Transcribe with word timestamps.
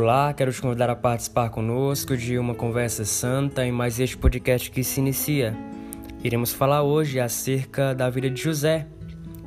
Olá, 0.00 0.32
quero 0.32 0.52
te 0.52 0.62
convidar 0.62 0.88
a 0.88 0.94
participar 0.94 1.50
conosco 1.50 2.16
de 2.16 2.38
uma 2.38 2.54
conversa 2.54 3.04
santa 3.04 3.66
em 3.66 3.72
mais 3.72 3.98
este 3.98 4.16
podcast 4.16 4.70
que 4.70 4.84
se 4.84 5.00
inicia. 5.00 5.58
Iremos 6.22 6.52
falar 6.52 6.84
hoje 6.84 7.18
acerca 7.18 7.96
da 7.96 8.08
vida 8.08 8.30
de 8.30 8.40
José. 8.40 8.86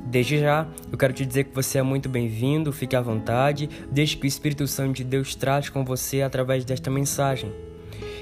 Desde 0.04 0.38
já, 0.38 0.68
eu 0.92 0.98
quero 0.98 1.14
te 1.14 1.24
dizer 1.24 1.44
que 1.44 1.54
você 1.54 1.78
é 1.78 1.82
muito 1.82 2.06
bem-vindo, 2.06 2.70
fique 2.70 2.94
à 2.94 3.00
vontade, 3.00 3.66
deixe 3.90 4.14
que 4.14 4.26
o 4.26 4.28
Espírito 4.28 4.66
Santo 4.66 4.96
de 4.96 5.04
Deus 5.04 5.34
trate 5.34 5.72
com 5.72 5.86
você 5.86 6.20
através 6.20 6.66
desta 6.66 6.90
mensagem. 6.90 7.50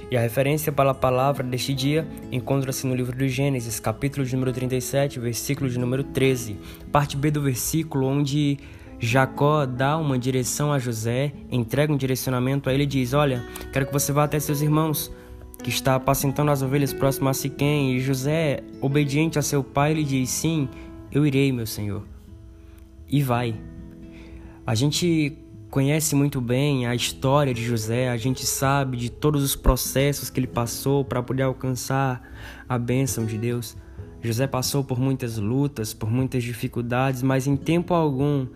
E 0.09 0.17
a 0.17 0.21
referência 0.21 0.71
para 0.71 0.93
a 0.93 0.95
palavra 0.95 1.43
deste 1.43 1.75
dia 1.75 2.07
encontra-se 2.31 2.87
no 2.87 2.95
livro 2.95 3.19
de 3.19 3.29
Gênesis, 3.29 3.81
capítulo 3.81 4.25
de 4.25 4.33
número 4.37 4.53
37, 4.53 5.19
versículo 5.19 5.69
de 5.69 5.81
número 5.81 6.05
13, 6.05 6.57
parte 6.93 7.17
B 7.17 7.29
do 7.33 7.43
versículo 7.43 8.07
onde 8.07 8.57
Jacó 9.01 9.65
dá 9.65 9.97
uma 9.97 10.19
direção 10.19 10.71
a 10.71 10.79
José, 10.79 11.33
entrega 11.51 11.91
um 11.91 11.97
direcionamento 11.97 12.69
a 12.69 12.75
ele 12.75 12.83
e 12.83 12.87
diz: 12.87 13.15
Olha, 13.15 13.43
quero 13.73 13.87
que 13.87 13.93
você 13.93 14.13
vá 14.13 14.25
até 14.25 14.39
seus 14.39 14.61
irmãos, 14.61 15.11
que 15.63 15.71
está 15.71 15.95
apacentando 15.95 16.51
as 16.51 16.61
ovelhas 16.61 16.93
próximo 16.93 17.29
a 17.29 17.35
Siquém. 17.35 17.97
E 17.97 18.01
José, 18.01 18.63
obediente 18.81 19.39
a 19.39 19.43
seu 19.43 19.65
pai, 19.65 19.95
lhe 19.95 20.05
diz: 20.05 20.29
Sim, 20.29 20.69
eu 21.11 21.27
irei, 21.27 21.51
meu 21.51 21.67
senhor. 21.67 22.05
E 23.09 23.23
vai. 23.23 23.55
A 24.67 24.75
gente 24.75 25.37
conhece 25.71 26.15
muito 26.15 26.41
bem 26.41 26.87
a 26.87 26.95
história 26.95 27.55
de 27.55 27.65
José, 27.65 28.11
a 28.11 28.17
gente 28.17 28.45
sabe 28.45 28.97
de 28.97 29.09
todos 29.09 29.43
os 29.43 29.57
processos 29.57 30.29
que 30.29 30.41
ele 30.41 30.47
passou 30.47 31.05
para 31.05 31.23
poder 31.23 31.45
alcançar 31.45 32.21
a 32.69 32.77
bênção 32.77 33.25
de 33.25 33.39
Deus. 33.39 33.77
José 34.23 34.47
passou 34.47 34.85
por 34.85 35.01
muitas 35.01 35.39
lutas, 35.39 35.95
por 35.95 36.11
muitas 36.11 36.43
dificuldades, 36.43 37.23
mas 37.23 37.47
em 37.47 37.57
tempo 37.57 37.95
algum 37.95 38.47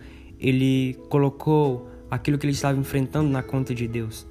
ele 0.45 0.95
colocou 1.09 1.89
aquilo 2.11 2.37
que 2.37 2.45
ele 2.45 2.53
estava 2.53 2.79
enfrentando 2.79 3.31
na 3.31 3.43
conta 3.43 3.75
de 3.75 3.89
Deus. 3.89 4.27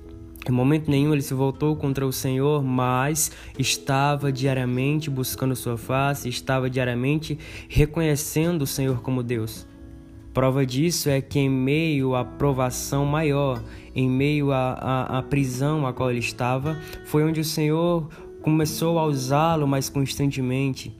Em 0.47 0.51
momento 0.51 0.91
nenhum 0.91 1.11
ele 1.11 1.23
se 1.23 1.33
voltou 1.33 1.75
contra 1.75 2.05
o 2.05 2.11
Senhor, 2.11 2.63
mas 2.63 3.31
estava 3.57 4.31
diariamente 4.31 5.09
buscando 5.09 5.55
sua 5.55 5.75
face, 5.75 6.29
estava 6.29 6.69
diariamente 6.69 7.39
reconhecendo 7.67 8.61
o 8.61 8.67
Senhor 8.67 9.01
como 9.01 9.23
Deus. 9.23 9.65
Prova 10.33 10.65
disso 10.65 11.09
é 11.09 11.21
que, 11.21 11.39
em 11.39 11.49
meio 11.49 12.15
à 12.15 12.23
provação 12.25 13.05
maior, 13.05 13.63
em 13.95 14.09
meio 14.09 14.51
à, 14.51 14.73
à, 14.73 15.19
à 15.19 15.23
prisão 15.23 15.87
a 15.87 15.93
qual 15.93 16.11
ele 16.11 16.19
estava, 16.19 16.77
foi 17.05 17.23
onde 17.23 17.39
o 17.39 17.45
Senhor 17.45 18.07
começou 18.41 18.99
a 18.99 19.05
usá-lo 19.05 19.67
mais 19.67 19.89
constantemente. 19.89 20.95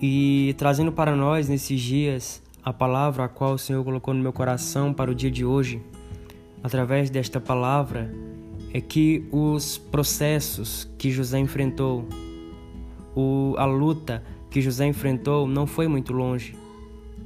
E 0.00 0.54
trazendo 0.58 0.90
para 0.90 1.14
nós 1.14 1.48
nesses 1.48 1.80
dias 1.80 2.42
a 2.68 2.72
palavra 2.72 3.24
a 3.24 3.28
qual 3.28 3.54
o 3.54 3.58
Senhor 3.58 3.82
colocou 3.82 4.12
no 4.12 4.20
meu 4.20 4.30
coração 4.30 4.92
para 4.92 5.10
o 5.10 5.14
dia 5.14 5.30
de 5.30 5.42
hoje, 5.42 5.80
através 6.62 7.08
desta 7.08 7.40
palavra, 7.40 8.14
é 8.74 8.78
que 8.78 9.26
os 9.32 9.78
processos 9.78 10.86
que 10.98 11.10
José 11.10 11.38
enfrentou, 11.38 12.06
o, 13.16 13.54
a 13.56 13.64
luta 13.64 14.22
que 14.50 14.60
José 14.60 14.84
enfrentou 14.84 15.48
não 15.48 15.66
foi 15.66 15.88
muito 15.88 16.12
longe. 16.12 16.54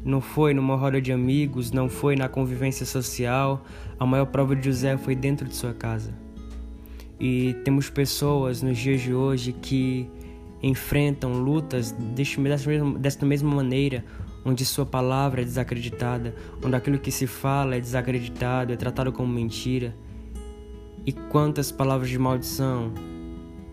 Não 0.04 0.20
foi 0.20 0.54
numa 0.54 0.76
roda 0.76 1.00
de 1.00 1.10
amigos, 1.10 1.72
não 1.72 1.88
foi 1.88 2.14
na 2.14 2.28
convivência 2.28 2.86
social. 2.86 3.64
A 3.98 4.06
maior 4.06 4.26
prova 4.26 4.54
de 4.54 4.64
José 4.64 4.96
foi 4.96 5.16
dentro 5.16 5.48
de 5.48 5.56
sua 5.56 5.74
casa. 5.74 6.14
E 7.18 7.54
temos 7.64 7.90
pessoas 7.90 8.62
nos 8.62 8.78
dias 8.78 9.00
de 9.00 9.12
hoje 9.12 9.52
que 9.52 10.08
enfrentam 10.62 11.32
lutas 11.32 11.92
desta 13.00 13.26
mesma 13.26 13.52
maneira, 13.52 14.04
onde 14.44 14.64
sua 14.64 14.84
palavra 14.84 15.42
é 15.42 15.44
desacreditada, 15.44 16.34
onde 16.64 16.74
aquilo 16.74 16.98
que 16.98 17.10
se 17.10 17.26
fala 17.26 17.76
é 17.76 17.80
desacreditado, 17.80 18.72
é 18.72 18.76
tratado 18.76 19.12
como 19.12 19.32
mentira. 19.32 19.94
E 21.04 21.12
quantas 21.12 21.72
palavras 21.72 22.08
de 22.08 22.18
maldição 22.18 22.92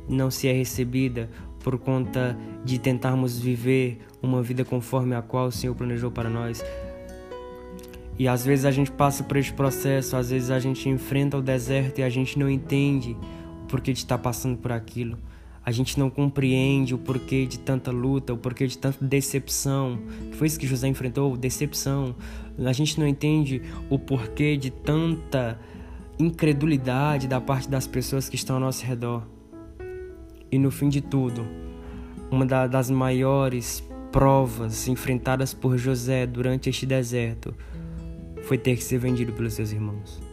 não 0.07 0.31
se 0.31 0.47
é 0.47 0.51
recebida 0.51 1.29
por 1.59 1.77
conta 1.77 2.37
de 2.63 2.79
tentarmos 2.79 3.39
viver 3.39 3.99
uma 4.21 4.41
vida 4.41 4.65
conforme 4.65 5.15
a 5.15 5.21
qual 5.21 5.47
o 5.47 5.51
Senhor 5.51 5.75
planejou 5.75 6.09
para 6.09 6.29
nós. 6.29 6.63
E 8.17 8.27
às 8.27 8.43
vezes 8.43 8.65
a 8.65 8.71
gente 8.71 8.91
passa 8.91 9.23
por 9.23 9.37
este 9.37 9.53
processo, 9.53 10.17
às 10.17 10.29
vezes 10.29 10.51
a 10.51 10.59
gente 10.59 10.89
enfrenta 10.89 11.37
o 11.37 11.41
deserto 11.41 11.99
e 11.99 12.03
a 12.03 12.09
gente 12.09 12.37
não 12.37 12.49
entende 12.49 13.15
o 13.63 13.67
porquê 13.67 13.93
de 13.93 13.99
estar 13.99 14.17
passando 14.17 14.57
por 14.57 14.71
aquilo. 14.71 15.17
A 15.65 15.71
gente 15.71 15.99
não 15.99 16.09
compreende 16.09 16.95
o 16.95 16.97
porquê 16.97 17.45
de 17.45 17.59
tanta 17.59 17.91
luta, 17.91 18.33
o 18.33 18.37
porquê 18.37 18.65
de 18.65 18.77
tanta 18.77 19.03
decepção. 19.03 19.99
Foi 20.33 20.47
isso 20.47 20.59
que 20.59 20.65
José 20.65 20.87
enfrentou, 20.87 21.35
decepção. 21.37 22.15
A 22.65 22.73
gente 22.73 22.99
não 22.99 23.07
entende 23.07 23.61
o 23.89 23.99
porquê 23.99 24.57
de 24.57 24.69
tanta 24.71 25.59
incredulidade 26.17 27.27
da 27.27 27.39
parte 27.39 27.69
das 27.69 27.87
pessoas 27.87 28.27
que 28.27 28.35
estão 28.35 28.55
ao 28.55 28.61
nosso 28.61 28.85
redor. 28.85 29.27
E 30.51 30.57
no 30.57 30.71
fim 30.71 30.89
de 30.89 31.01
tudo, 31.01 31.45
uma 32.31 32.45
das 32.45 32.89
maiores 32.89 33.83
provas 34.11 34.87
enfrentadas 34.87 35.53
por 35.53 35.77
José 35.77 36.25
durante 36.25 36.69
este 36.69 36.85
deserto 36.85 37.53
foi 38.43 38.57
ter 38.57 38.75
que 38.75 38.83
ser 38.83 38.97
vendido 38.97 39.31
pelos 39.33 39.53
seus 39.53 39.71
irmãos. 39.71 40.28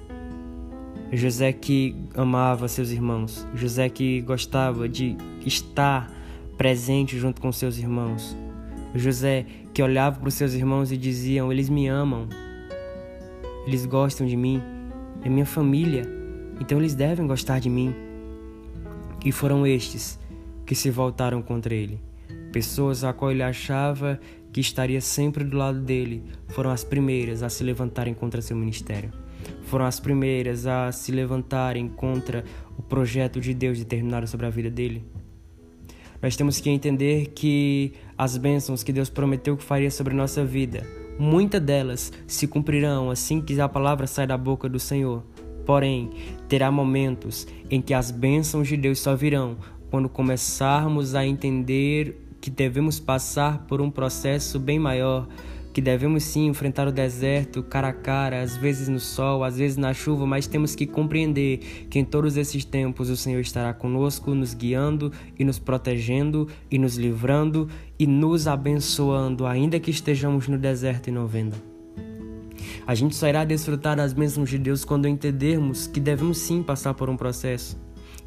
José 1.12 1.52
que 1.52 1.94
amava 2.14 2.66
seus 2.66 2.90
irmãos, 2.90 3.46
José 3.54 3.88
que 3.88 4.20
gostava 4.22 4.88
de 4.88 5.16
estar 5.44 6.12
presente 6.58 7.16
junto 7.16 7.40
com 7.40 7.52
seus 7.52 7.78
irmãos, 7.78 8.36
José 8.92 9.46
que 9.72 9.80
olhava 9.80 10.18
para 10.18 10.28
os 10.28 10.34
seus 10.34 10.52
irmãos 10.52 10.90
e 10.90 10.96
diziam: 10.96 11.52
Eles 11.52 11.68
me 11.68 11.86
amam, 11.86 12.28
eles 13.66 13.86
gostam 13.86 14.26
de 14.26 14.36
mim, 14.36 14.60
é 15.22 15.28
minha 15.28 15.46
família, 15.46 16.02
então 16.60 16.78
eles 16.78 16.94
devem 16.94 17.26
gostar 17.26 17.60
de 17.60 17.70
mim. 17.70 17.94
E 19.24 19.30
foram 19.30 19.64
estes 19.64 20.18
que 20.64 20.74
se 20.74 20.90
voltaram 20.90 21.40
contra 21.40 21.72
ele. 21.72 22.00
Pessoas 22.52 23.04
a 23.04 23.12
qual 23.12 23.30
ele 23.30 23.42
achava 23.42 24.18
que 24.52 24.60
estaria 24.60 25.00
sempre 25.00 25.44
do 25.44 25.56
lado 25.56 25.80
dele 25.80 26.24
foram 26.48 26.70
as 26.70 26.82
primeiras 26.82 27.42
a 27.42 27.48
se 27.48 27.62
levantarem 27.62 28.14
contra 28.14 28.42
seu 28.42 28.56
ministério 28.56 29.12
foram 29.62 29.84
as 29.84 30.00
primeiras 30.00 30.66
a 30.66 30.92
se 30.92 31.12
levantarem 31.12 31.88
contra 31.88 32.44
o 32.78 32.82
projeto 32.82 33.40
de 33.40 33.52
Deus 33.52 33.78
determinado 33.78 34.26
sobre 34.26 34.46
a 34.46 34.50
vida 34.50 34.70
dele. 34.70 35.04
Nós 36.22 36.36
temos 36.36 36.60
que 36.60 36.70
entender 36.70 37.32
que 37.34 37.92
as 38.16 38.36
bênçãos 38.36 38.82
que 38.82 38.92
Deus 38.92 39.10
prometeu 39.10 39.56
que 39.56 39.62
faria 39.62 39.90
sobre 39.90 40.14
a 40.14 40.16
nossa 40.16 40.44
vida, 40.44 40.82
muitas 41.18 41.60
delas 41.60 42.12
se 42.26 42.46
cumprirão 42.46 43.10
assim 43.10 43.40
que 43.40 43.60
a 43.60 43.68
palavra 43.68 44.06
sai 44.06 44.26
da 44.26 44.36
boca 44.36 44.68
do 44.68 44.78
Senhor. 44.78 45.22
Porém, 45.64 46.10
terá 46.48 46.70
momentos 46.70 47.46
em 47.70 47.82
que 47.82 47.92
as 47.92 48.10
bênçãos 48.10 48.68
de 48.68 48.76
Deus 48.76 49.00
só 49.00 49.14
virão 49.16 49.56
quando 49.90 50.08
começarmos 50.08 51.14
a 51.14 51.26
entender 51.26 52.22
que 52.40 52.50
devemos 52.50 53.00
passar 53.00 53.66
por 53.66 53.80
um 53.80 53.90
processo 53.90 54.58
bem 54.58 54.78
maior 54.78 55.26
que 55.76 55.82
devemos 55.82 56.24
sim 56.24 56.46
enfrentar 56.46 56.88
o 56.88 56.90
deserto 56.90 57.62
cara 57.62 57.88
a 57.88 57.92
cara, 57.92 58.40
às 58.40 58.56
vezes 58.56 58.88
no 58.88 58.98
sol, 58.98 59.44
às 59.44 59.58
vezes 59.58 59.76
na 59.76 59.92
chuva, 59.92 60.26
mas 60.26 60.46
temos 60.46 60.74
que 60.74 60.86
compreender 60.86 61.58
que 61.90 61.98
em 61.98 62.04
todos 62.04 62.38
esses 62.38 62.64
tempos 62.64 63.10
o 63.10 63.16
Senhor 63.16 63.40
estará 63.40 63.74
conosco, 63.74 64.34
nos 64.34 64.54
guiando 64.54 65.12
e 65.38 65.44
nos 65.44 65.58
protegendo 65.58 66.48
e 66.70 66.78
nos 66.78 66.96
livrando 66.96 67.68
e 67.98 68.06
nos 68.06 68.48
abençoando, 68.48 69.44
ainda 69.44 69.78
que 69.78 69.90
estejamos 69.90 70.48
no 70.48 70.56
deserto 70.56 71.08
e 71.08 71.12
não 71.12 71.26
vendo. 71.26 71.56
A 72.86 72.94
gente 72.94 73.14
só 73.14 73.28
irá 73.28 73.44
desfrutar 73.44 73.98
das 73.98 74.14
bênçãos 74.14 74.48
de 74.48 74.56
Deus 74.56 74.82
quando 74.82 75.06
entendermos 75.06 75.86
que 75.86 76.00
devemos 76.00 76.38
sim 76.38 76.62
passar 76.62 76.94
por 76.94 77.10
um 77.10 77.18
processo 77.18 77.76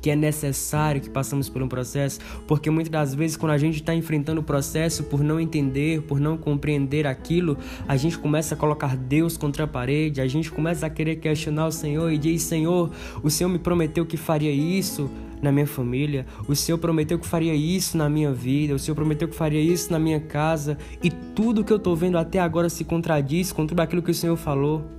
que 0.02 0.10
é 0.10 0.16
necessário 0.16 1.02
que 1.02 1.10
passamos 1.10 1.50
por 1.50 1.62
um 1.62 1.68
processo, 1.68 2.20
porque 2.48 2.70
muitas 2.70 2.92
das 2.92 3.16
vezes 3.16 3.38
quando 3.38 3.52
a 3.52 3.58
gente 3.58 3.76
está 3.76 3.94
enfrentando 3.94 4.42
o 4.42 4.44
processo 4.44 5.04
por 5.04 5.24
não 5.24 5.40
entender, 5.40 6.02
por 6.04 6.20
não 6.20 6.38
compreender 6.38 7.06
aquilo, 7.06 7.58
a 7.88 7.98
gente 7.98 8.18
começa 8.18 8.56
a 8.56 8.58
colocar 8.58 8.96
Deus 8.96 9.38
contra 9.38 9.66
a 9.66 9.68
parede, 9.68 10.22
a 10.22 10.28
gente 10.28 10.52
começa 10.52 10.86
a 10.86 10.90
querer 10.90 11.18
questionar 11.18 11.68
o 11.68 11.72
Senhor 11.72 12.12
e 12.12 12.18
diz: 12.18 12.44
Senhor, 12.44 12.92
o 13.22 13.30
Senhor 13.30 13.50
me 13.50 13.60
prometeu 13.60 14.06
que 14.06 14.18
faria 14.18 14.52
isso 14.52 15.10
na 15.42 15.52
minha 15.52 15.68
família, 15.68 16.26
o 16.48 16.56
Senhor 16.56 16.78
prometeu 16.78 17.18
que 17.18 17.26
faria 17.26 17.54
isso 17.56 17.98
na 17.98 18.10
minha 18.10 18.32
vida, 18.32 18.76
o 18.76 18.80
Senhor 18.80 18.96
prometeu 18.96 19.28
que 19.28 19.36
faria 19.36 19.62
isso 19.62 19.92
na 19.92 19.98
minha 19.98 20.20
casa, 20.20 20.78
e 21.02 21.10
tudo 21.10 21.64
que 21.64 21.72
eu 21.72 21.78
estou 21.78 21.96
vendo 21.96 22.18
até 22.18 22.40
agora 22.40 22.70
se 22.70 22.84
contradiz 22.84 23.52
com 23.54 23.66
tudo 23.66 23.80
aquilo 23.80 24.02
que 24.02 24.12
o 24.12 24.16
Senhor 24.16 24.36
falou. 24.36 24.99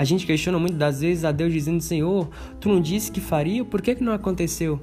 A 0.00 0.04
gente 0.04 0.24
questiona 0.24 0.58
muitas 0.58 0.78
das 0.78 1.00
vezes 1.02 1.26
a 1.26 1.30
Deus 1.30 1.52
dizendo: 1.52 1.82
Senhor, 1.82 2.26
tu 2.58 2.70
não 2.70 2.80
disse 2.80 3.12
que 3.12 3.20
faria, 3.20 3.62
por 3.66 3.82
que, 3.82 3.94
que 3.94 4.02
não 4.02 4.14
aconteceu? 4.14 4.80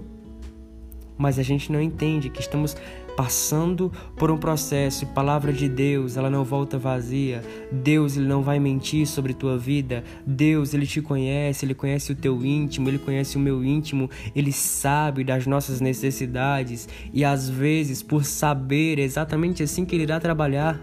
Mas 1.18 1.40
a 1.40 1.42
gente 1.42 1.72
não 1.72 1.82
entende 1.82 2.30
que 2.30 2.40
estamos 2.40 2.78
passando 3.16 3.92
por 4.16 4.30
um 4.30 4.38
processo 4.38 5.06
e 5.06 5.08
palavra 5.08 5.52
de 5.52 5.68
Deus, 5.68 6.18
ela 6.18 6.30
não 6.30 6.44
volta 6.44 6.78
vazia. 6.78 7.44
Deus, 7.72 8.16
ele 8.16 8.28
não 8.28 8.44
vai 8.44 8.60
mentir 8.60 9.08
sobre 9.08 9.34
tua 9.34 9.58
vida. 9.58 10.04
Deus, 10.24 10.76
ele 10.76 10.86
te 10.86 11.02
conhece, 11.02 11.66
ele 11.66 11.74
conhece 11.74 12.12
o 12.12 12.16
teu 12.16 12.46
íntimo, 12.46 12.88
ele 12.88 13.00
conhece 13.00 13.38
o 13.38 13.40
meu 13.40 13.66
íntimo, 13.66 14.12
ele 14.36 14.52
sabe 14.52 15.24
das 15.24 15.48
nossas 15.48 15.82
necessidades 15.82 16.88
e 17.12 17.26
às 17.26 17.50
vezes, 17.50 18.04
por 18.04 18.24
saber 18.24 19.00
exatamente 19.00 19.64
assim 19.64 19.84
que 19.84 19.96
ele 19.96 20.04
irá 20.04 20.20
trabalhar, 20.20 20.80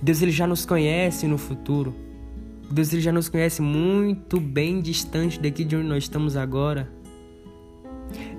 Deus 0.00 0.22
ele 0.22 0.30
já 0.30 0.46
nos 0.46 0.64
conhece 0.64 1.26
no 1.26 1.36
futuro. 1.36 2.13
Deus 2.70 2.92
ele 2.92 3.02
já 3.02 3.12
nos 3.12 3.28
conhece 3.28 3.62
muito 3.62 4.40
bem 4.40 4.80
distante 4.80 5.40
daqui 5.40 5.64
de 5.64 5.76
onde 5.76 5.86
nós 5.86 6.04
estamos 6.04 6.36
agora. 6.36 6.88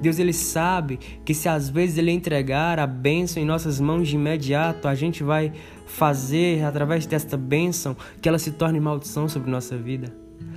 Deus 0.01 0.19
ele 0.19 0.33
sabe 0.33 0.99
que 1.23 1.33
se 1.33 1.49
às 1.49 1.69
vezes 1.69 1.97
ele 1.97 2.11
entregar 2.11 2.79
a 2.79 2.87
bênção 2.87 3.41
em 3.41 3.45
nossas 3.45 3.79
mãos 3.79 4.07
de 4.07 4.15
imediato, 4.15 4.87
a 4.87 4.95
gente 4.95 5.23
vai 5.23 5.51
fazer 5.85 6.63
através 6.63 7.05
desta 7.05 7.37
bênção 7.37 7.95
que 8.21 8.27
ela 8.27 8.39
se 8.39 8.51
torne 8.51 8.79
maldição 8.79 9.27
sobre 9.27 9.49
nossa 9.49 9.77
vida. 9.77 10.13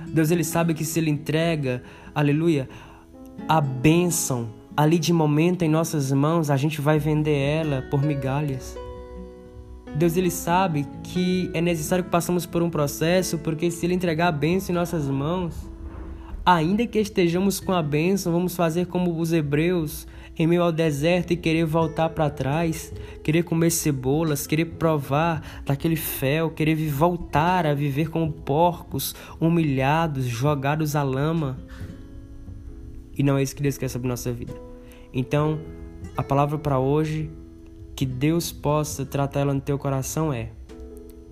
Deus 0.07 0.31
ele 0.31 0.43
sabe 0.43 0.73
que 0.73 0.85
se 0.85 0.99
ele 0.99 1.09
entrega, 1.09 1.83
aleluia, 2.13 2.67
a 3.47 3.61
bênção 3.61 4.49
ali 4.75 4.97
de 4.97 5.11
momento 5.11 5.63
em 5.63 5.69
nossas 5.69 6.11
mãos, 6.11 6.49
a 6.49 6.55
gente 6.55 6.79
vai 6.79 6.99
vender 6.99 7.37
ela 7.37 7.81
por 7.89 8.01
migalhas. 8.01 8.77
Deus 9.95 10.15
ele 10.15 10.31
sabe 10.31 10.85
que 11.03 11.49
é 11.53 11.61
necessário 11.61 12.03
que 12.03 12.09
passamos 12.09 12.45
por 12.45 12.61
um 12.61 12.69
processo, 12.69 13.37
porque 13.39 13.69
se 13.69 13.85
ele 13.85 13.93
entregar 13.93 14.27
a 14.27 14.31
bênção 14.31 14.73
em 14.73 14.77
nossas 14.77 15.07
mãos, 15.07 15.69
ainda 16.45 16.85
que 16.87 16.99
estejamos 16.99 17.59
com 17.59 17.73
a 17.73 17.81
bênção, 17.81 18.31
vamos 18.31 18.55
fazer 18.55 18.87
como 18.87 19.19
os 19.19 19.33
hebreus 19.33 20.07
em 20.37 20.47
meio 20.47 20.63
ao 20.63 20.71
deserto 20.71 21.31
e 21.31 21.37
querer 21.37 21.65
voltar 21.65 22.09
para 22.09 22.29
trás, 22.29 22.93
querer 23.21 23.43
comer 23.43 23.71
cebolas, 23.71 24.47
querer 24.47 24.65
provar 24.65 25.61
daquele 25.65 25.97
fel, 25.97 26.49
querer 26.49 26.75
voltar 26.89 27.65
a 27.65 27.73
viver 27.73 28.09
como 28.09 28.31
porcos, 28.31 29.13
humilhados, 29.37 30.25
jogados 30.25 30.95
à 30.95 31.03
lama. 31.03 31.59
E 33.17 33.21
não 33.21 33.37
é 33.37 33.43
isso 33.43 33.53
que 33.53 33.61
Deus 33.61 33.77
quer 33.77 33.89
sobre 33.89 34.07
nossa 34.07 34.31
vida. 34.31 34.53
Então, 35.13 35.59
a 36.15 36.23
palavra 36.23 36.57
para 36.57 36.79
hoje, 36.79 37.29
que 37.99 38.05
Deus 38.05 38.49
possa 38.49 39.05
tratar 39.05 39.41
ela 39.41 39.53
no 39.53 39.59
teu 39.59 39.77
coração 39.77 40.31
é: 40.31 40.51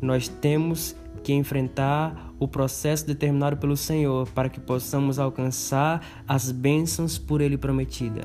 nós 0.02 0.28
temos 0.28 0.94
que 1.24 1.32
enfrentar 1.32 2.34
o 2.38 2.46
processo 2.46 3.08
determinado 3.08 3.56
pelo 3.56 3.78
Senhor 3.78 4.28
para 4.32 4.50
que 4.50 4.60
possamos 4.60 5.18
alcançar 5.18 6.06
as 6.28 6.52
bênçãos 6.52 7.18
por 7.18 7.40
Ele 7.40 7.58
prometida. 7.58 8.20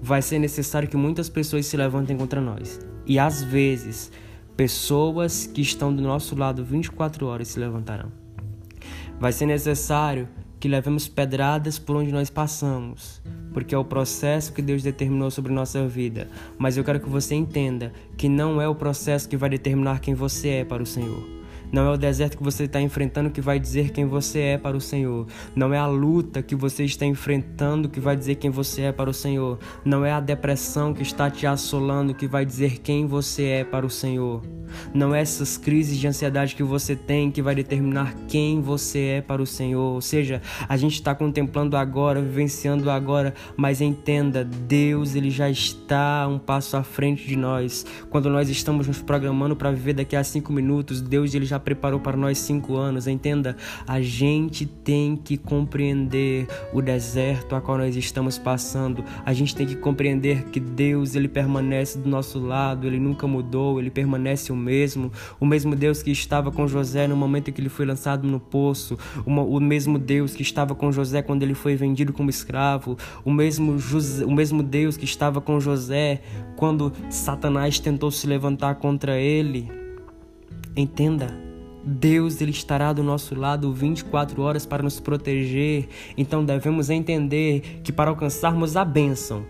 Vai 0.00 0.22
ser 0.22 0.38
necessário 0.38 0.88
que 0.88 0.96
muitas 0.96 1.28
pessoas 1.28 1.66
se 1.66 1.76
levantem 1.76 2.16
contra 2.16 2.40
nós. 2.40 2.78
E 3.04 3.18
às 3.18 3.42
vezes, 3.42 4.12
pessoas 4.56 5.44
que 5.44 5.60
estão 5.60 5.92
do 5.92 6.02
nosso 6.04 6.36
lado 6.36 6.64
24 6.64 7.26
horas 7.26 7.48
se 7.48 7.58
levantarão. 7.58 8.12
Vai 9.18 9.32
ser 9.32 9.46
necessário 9.46 10.28
que 10.60 10.68
levemos 10.68 11.08
pedradas 11.08 11.78
por 11.78 11.96
onde 11.96 12.12
nós 12.12 12.28
passamos, 12.28 13.22
porque 13.52 13.74
é 13.74 13.78
o 13.78 13.84
processo 13.84 14.52
que 14.52 14.60
Deus 14.60 14.82
determinou 14.82 15.30
sobre 15.30 15.50
nossa 15.52 15.88
vida. 15.88 16.28
Mas 16.58 16.76
eu 16.76 16.84
quero 16.84 17.00
que 17.00 17.08
você 17.08 17.34
entenda 17.34 17.92
que 18.16 18.28
não 18.28 18.60
é 18.60 18.68
o 18.68 18.74
processo 18.74 19.28
que 19.28 19.38
vai 19.38 19.48
determinar 19.48 20.00
quem 20.00 20.14
você 20.14 20.48
é 20.48 20.64
para 20.64 20.82
o 20.82 20.86
Senhor. 20.86 21.39
Não 21.72 21.86
é 21.86 21.90
o 21.90 21.96
deserto 21.96 22.36
que 22.36 22.42
você 22.42 22.64
está 22.64 22.80
enfrentando 22.80 23.30
que 23.30 23.40
vai 23.40 23.58
dizer 23.58 23.90
quem 23.90 24.04
você 24.04 24.40
é 24.40 24.58
para 24.58 24.76
o 24.76 24.80
Senhor. 24.80 25.26
Não 25.54 25.72
é 25.72 25.78
a 25.78 25.86
luta 25.86 26.42
que 26.42 26.54
você 26.54 26.84
está 26.84 27.06
enfrentando 27.06 27.88
que 27.88 28.00
vai 28.00 28.16
dizer 28.16 28.36
quem 28.36 28.50
você 28.50 28.82
é 28.82 28.92
para 28.92 29.08
o 29.08 29.14
Senhor. 29.14 29.58
Não 29.84 30.04
é 30.04 30.12
a 30.12 30.20
depressão 30.20 30.92
que 30.92 31.02
está 31.02 31.30
te 31.30 31.46
assolando 31.46 32.14
que 32.14 32.26
vai 32.26 32.44
dizer 32.44 32.78
quem 32.78 33.06
você 33.06 33.44
é 33.44 33.64
para 33.64 33.86
o 33.86 33.90
Senhor. 33.90 34.42
Não 34.92 35.14
é 35.14 35.20
essas 35.20 35.56
crises 35.56 35.98
de 35.98 36.06
ansiedade 36.06 36.54
que 36.54 36.62
você 36.62 36.94
tem 36.96 37.30
que 37.30 37.42
vai 37.42 37.54
determinar 37.54 38.14
quem 38.28 38.60
você 38.60 38.98
é 38.98 39.20
para 39.20 39.42
o 39.42 39.46
Senhor. 39.46 39.94
Ou 39.94 40.00
seja, 40.00 40.40
a 40.68 40.76
gente 40.76 40.94
está 40.94 41.14
contemplando 41.14 41.76
agora, 41.76 42.20
vivenciando 42.20 42.90
agora, 42.90 43.34
mas 43.56 43.80
entenda, 43.80 44.44
Deus 44.44 45.14
ele 45.14 45.30
já 45.30 45.48
está 45.50 46.26
um 46.28 46.38
passo 46.38 46.76
à 46.76 46.82
frente 46.82 47.26
de 47.26 47.36
nós. 47.36 47.84
Quando 48.08 48.30
nós 48.30 48.48
estamos 48.48 48.86
nos 48.86 49.02
programando 49.02 49.56
para 49.56 49.70
viver 49.70 49.94
daqui 49.94 50.16
a 50.16 50.24
cinco 50.24 50.52
minutos, 50.52 51.00
Deus 51.00 51.34
ele 51.34 51.46
já 51.46 51.58
preparou 51.60 52.00
para 52.00 52.16
nós 52.16 52.38
cinco 52.38 52.76
anos. 52.76 53.06
Entenda, 53.06 53.56
a 53.86 54.00
gente 54.00 54.66
tem 54.66 55.16
que 55.16 55.36
compreender 55.36 56.46
o 56.72 56.80
deserto 56.82 57.54
a 57.54 57.60
qual 57.60 57.78
nós 57.78 57.94
estamos 57.96 58.38
passando. 58.38 59.04
A 59.24 59.32
gente 59.32 59.54
tem 59.54 59.66
que 59.66 59.76
compreender 59.76 60.44
que 60.44 60.58
Deus 60.58 61.14
ele 61.14 61.28
permanece 61.28 61.98
do 61.98 62.08
nosso 62.08 62.38
lado, 62.38 62.86
ele 62.86 62.98
nunca 62.98 63.26
mudou, 63.26 63.78
ele 63.78 63.90
permanece 63.90 64.52
o 64.52 64.56
mesmo. 64.56 65.12
O 65.38 65.46
mesmo 65.46 65.76
Deus 65.76 66.02
que 66.02 66.10
estava 66.10 66.50
com 66.50 66.66
José 66.66 67.06
no 67.06 67.16
momento 67.16 67.48
em 67.48 67.52
que 67.52 67.60
ele 67.60 67.68
foi 67.68 67.86
lançado 67.86 68.26
no 68.26 68.40
poço, 68.40 68.98
o 69.24 69.60
mesmo 69.60 69.98
Deus 69.98 70.34
que 70.34 70.42
estava 70.42 70.74
com 70.74 70.90
José 70.90 71.22
quando 71.22 71.42
ele 71.42 71.54
foi 71.54 71.76
vendido 71.76 72.12
como 72.12 72.30
escravo, 72.30 72.96
o 73.24 73.30
mesmo, 73.30 73.78
José, 73.78 74.24
o 74.24 74.30
mesmo 74.30 74.62
Deus 74.62 74.96
que 74.96 75.04
estava 75.04 75.40
com 75.40 75.60
José 75.60 76.22
quando 76.56 76.92
Satanás 77.08 77.78
tentou 77.78 78.10
se 78.10 78.26
levantar 78.26 78.76
contra 78.76 79.18
ele. 79.18 79.70
Entenda, 80.76 81.49
Deus 81.84 82.40
ele 82.40 82.50
estará 82.50 82.92
do 82.92 83.02
nosso 83.02 83.34
lado 83.34 83.72
24 83.72 84.42
horas 84.42 84.66
para 84.66 84.82
nos 84.82 85.00
proteger. 85.00 85.88
Então 86.16 86.44
devemos 86.44 86.90
entender 86.90 87.80
que 87.82 87.92
para 87.92 88.10
alcançarmos 88.10 88.76
a 88.76 88.84
bênção, 88.84 89.44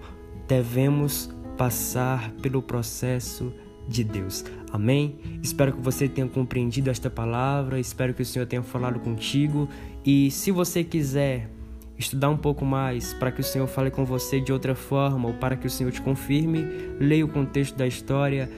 devemos 0.47 1.31
passar 1.57 2.31
pelo 2.43 2.63
processo 2.63 3.53
de 3.87 4.05
Deus. 4.05 4.45
Amém? 4.73 5.19
Espero 5.43 5.73
que 5.73 5.81
você 5.81 6.09
tenha 6.09 6.29
compreendido 6.29 6.91
esta 6.91 7.11
palavra, 7.11 7.79
espero 7.79 8.15
que 8.15 8.23
o 8.23 8.27
Senhor 8.27 8.47
tenha 8.47 8.63
falado 8.63 9.01
contigo 9.01 9.69
e 10.05 10.31
se 10.31 10.51
você 10.51 10.85
quiser 10.85 11.51
estudar 11.99 12.31
um 12.31 12.37
pouco 12.37 12.65
mais 12.65 13.13
para 13.13 13.31
que 13.31 13.41
o 13.41 13.45
Senhor 13.45 13.67
fale 13.67 13.91
com 13.91 14.05
você 14.05 14.41
de 14.41 14.53
outra 14.53 14.75
forma 14.75 15.29
ou 15.29 15.35
para 15.35 15.57
que 15.57 15.67
o 15.67 15.71
Senhor 15.71 15.93
te 15.93 16.01
confirme, 16.01 16.65
leia 16.99 17.25
o 17.25 17.29
contexto 17.29 17.77
da 17.77 17.87
história 17.87 18.51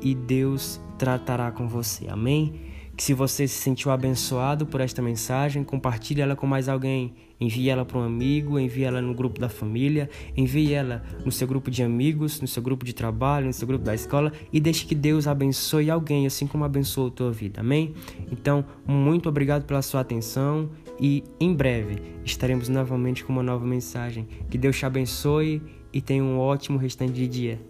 e 0.00 0.14
Deus 0.14 0.80
tratará 0.98 1.50
com 1.52 1.68
você. 1.68 2.08
Amém? 2.08 2.60
Que 2.98 3.04
se 3.04 3.14
você 3.14 3.46
se 3.46 3.54
sentiu 3.54 3.92
abençoado 3.92 4.66
por 4.66 4.80
esta 4.80 5.00
mensagem, 5.00 5.62
compartilhe 5.62 6.20
ela 6.20 6.34
com 6.34 6.48
mais 6.48 6.68
alguém. 6.68 7.14
Envie 7.40 7.70
ela 7.70 7.84
para 7.84 7.96
um 7.96 8.02
amigo, 8.02 8.58
envie 8.58 8.82
ela 8.82 9.00
no 9.00 9.14
grupo 9.14 9.38
da 9.38 9.48
família, 9.48 10.10
envie 10.36 10.74
ela 10.74 11.04
no 11.24 11.30
seu 11.30 11.46
grupo 11.46 11.70
de 11.70 11.80
amigos, 11.80 12.40
no 12.40 12.48
seu 12.48 12.60
grupo 12.60 12.84
de 12.84 12.92
trabalho, 12.92 13.46
no 13.46 13.52
seu 13.52 13.68
grupo 13.68 13.84
da 13.84 13.94
escola 13.94 14.32
e 14.52 14.58
deixe 14.58 14.84
que 14.84 14.96
Deus 14.96 15.28
abençoe 15.28 15.88
alguém, 15.88 16.26
assim 16.26 16.48
como 16.48 16.64
abençoou 16.64 17.06
a 17.06 17.10
tua 17.12 17.30
vida. 17.30 17.60
Amém? 17.60 17.94
Então, 18.32 18.64
muito 18.84 19.28
obrigado 19.28 19.64
pela 19.64 19.80
sua 19.80 20.00
atenção 20.00 20.68
e 20.98 21.22
em 21.38 21.54
breve 21.54 22.02
estaremos 22.24 22.68
novamente 22.68 23.24
com 23.24 23.32
uma 23.32 23.44
nova 23.44 23.64
mensagem. 23.64 24.26
Que 24.50 24.58
Deus 24.58 24.76
te 24.76 24.84
abençoe 24.84 25.62
e 25.92 26.00
tenha 26.00 26.24
um 26.24 26.36
ótimo 26.36 26.76
restante 26.76 27.12
de 27.12 27.28
dia. 27.28 27.60